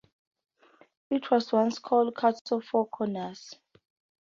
It 1.11 1.29
was 1.29 1.51
once 1.53 1.77
called 1.77 2.17
"Cato 2.17 2.59
Four 2.59 2.87
Corners". 2.87 3.53